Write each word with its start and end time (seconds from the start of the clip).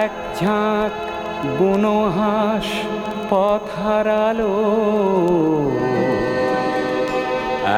এক 0.00 0.10
ঝাঁক 0.40 0.92
বুনো 1.58 2.08
হাঁস 2.08 2.68
পথ 3.30 3.62
হারালো 3.78 4.54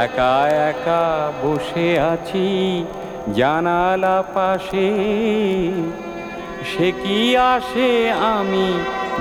একা 0.03 0.49
একা 0.49 1.31
বসে 1.43 2.01
আছি 2.01 2.49
জানালা 3.35 4.23
পাশে। 4.35 4.91
সে 6.65 6.93
কি 6.93 7.37
আসে 7.37 8.13
আমি 8.13 8.69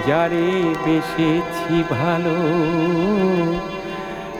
যারে 0.07 0.49
বেসেছি 0.85 1.83
ভালো? 1.89 2.37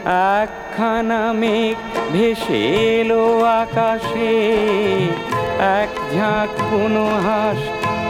একখানা 0.06 1.32
মেঘ 1.32 1.76
ভেসে 2.12 2.60
এলো 3.00 3.44
আকাশে, 3.44 4.34
এক 5.80 5.88
ঝাঁক 6.14 6.48
কোনো 6.70 7.06
হাঁস 7.06 7.58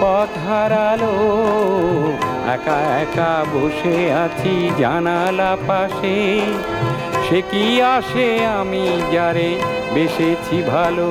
পথ 0.01 0.29
হারালো, 0.49 1.15
একা 2.55 2.79
একা 3.01 3.45
বসে 3.55 4.13
আছি 4.13 4.71
জানালা 4.79 5.57
পাশে। 5.67 6.19
সে 7.29 7.43
কি 7.51 7.83
আসে 7.83 8.47
আমি 8.47 9.03
যারে 9.13 9.57
বেসেছি 9.95 10.63
ভালো? 10.63 11.11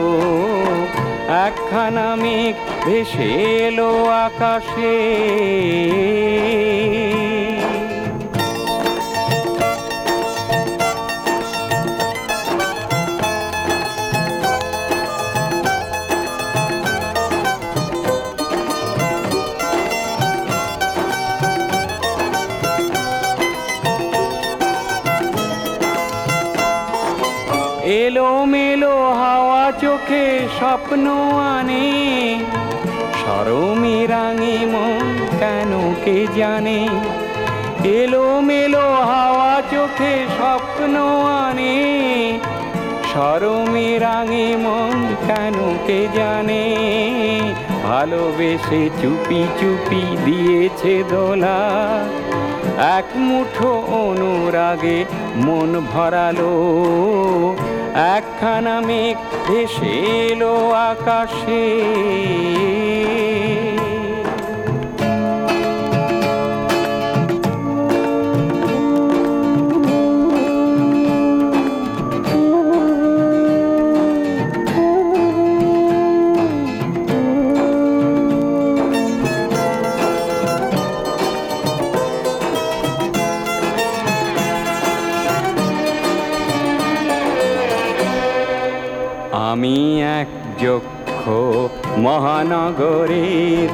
একখানা 1.46 2.16
মেঘ 2.16 2.56
ভেসে 2.86 3.30
এলো 3.68 4.06
আকাশে। 4.06 4.98
এলো 27.90 28.46
মেলো 28.46 29.14
হাওয়া 29.14 29.72
চোখে 29.72 30.40
স্বপ্ন 30.60 31.08
আনে। 31.40 31.86
সরমে 33.22 34.08
রাঙে 34.08 34.58
মন 34.66 35.28
কেন 35.40 35.94
কে 36.06 36.28
জানে? 36.36 36.88
এলো 37.84 38.42
মেলো 38.42 38.94
হাওয়া 38.94 39.62
চোখে 39.72 40.26
স্বপ্ন 40.38 40.96
আনে। 41.28 41.78
সরমে 43.14 44.00
রাঙে 44.00 44.56
মন 44.56 45.16
কেন 45.28 45.78
কে 45.88 46.08
জানে? 46.16 46.76
ভালোবেসে 47.84 48.90
চুপি 49.02 49.44
চুপি 49.60 50.02
দিয়েছে 50.26 51.04
দোলা। 51.10 51.60
এক 52.98 53.06
মুঠো 53.16 53.84
অনুরাগে 53.92 55.06
মন 55.36 55.82
ভরালো। 55.94 56.54
একখানা 58.16 58.76
মেঘ 58.88 59.18
ভেসে 59.48 59.94
এলো 60.28 60.56
আকাশে। 60.90 61.66
আমি 89.50 89.78
এক 90.20 90.30
যক্ষ 90.64 91.24
মহানগরের 92.06 93.70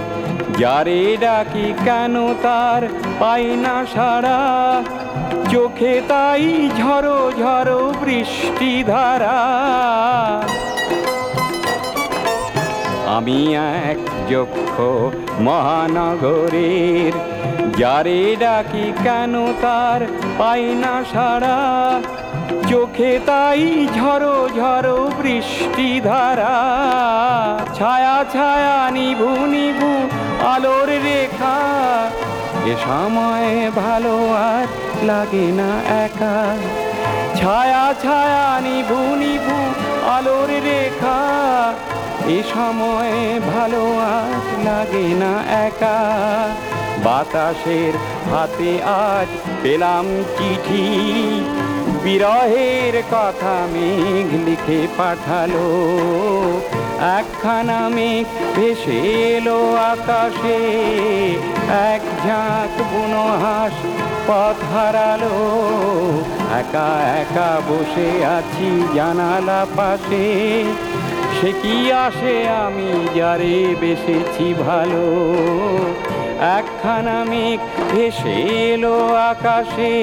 যারে 0.57 1.03
ডাকি 1.17 1.67
কেন 1.85 2.15
তার 2.43 2.81
পাই 3.19 3.45
না 3.63 3.75
সারা 3.93 4.39
চোখে 5.51 5.95
তাই 6.07 6.45
ঝড়ো 6.79 7.19
ঝড়ো 7.41 7.79
বৃষ্টি 8.03 8.73
ধারা। 8.83 9.39
আমি 13.17 13.39
এক 13.89 13.99
যক্ষ 14.29 14.75
মহানগরের 15.39 17.13
যারে 17.71 18.35
ডাকি 18.39 18.93
কেন 19.03 19.53
তার 19.61 20.01
পাই 20.37 20.63
না 20.63 21.03
সারা? 21.13 21.57
চোখে 22.69 23.19
তাই 23.25 23.87
ঝড়ো 23.95 24.49
ঝড়ো 24.55 25.11
বৃষ্টি 25.21 26.01
ধারা। 26.01 26.55
ছায়া 27.73 28.25
ছায়া 28.33 28.91
নিভু 28.91 29.45
নিভু 29.45 30.09
আলোর 30.47 30.87
রেখা। 30.87 31.57
এ 32.65 32.75
সময় 32.85 33.71
ভালো 33.75 34.33
আর 34.33 34.67
লাগে 35.05 35.47
না 35.51 35.69
একা। 36.03 36.57
ছায়া 37.35 37.93
ছায়া 38.03 38.61
নিভু 38.61 39.15
নিভু 39.15 39.57
আলোর 40.09 40.47
রেখা। 40.47 41.17
এ 42.27 42.43
সময় 42.53 43.39
ভালো 43.53 43.83
আর 43.99 44.63
লাগে 44.65 45.07
না 45.15 45.33
একা। 45.65 45.97
বাতাসের 47.05 47.93
হাতে 48.31 48.71
আজ 49.07 49.29
পেলাম 49.63 50.05
চিঠি। 50.35 50.85
বিরহের 52.03 52.95
কথা 53.11 53.55
মেঘ 53.73 54.29
লিখে 54.47 54.79
পাঠালো। 54.97 55.67
একখানা 57.17 57.81
মেঘ 57.89 58.27
ভেসে 58.55 58.99
এলো 59.35 59.59
আকাশে। 59.91 60.59
এক 61.91 62.03
ঝাঁক 62.25 62.73
বুনো 62.91 63.25
হাঁস 63.43 63.75
পথ 64.27 64.57
হারালো। 64.73 65.37
একা 66.59 66.91
একা 67.21 67.51
বসে 67.69 68.09
আছি 68.37 68.69
জানালা 68.95 69.61
পাশে। 69.77 70.27
সে 71.37 71.49
কি 71.61 71.77
আসে 72.05 72.35
আমি 72.65 72.89
যারে 73.15 73.57
বেসেছি 73.81 74.47
ভালো? 74.65 75.05
একখানা 76.39 77.17
মেঘ 77.29 77.59
ভেসে 77.91 78.35
এলো 78.71 78.97
আকাশে। 79.31 79.95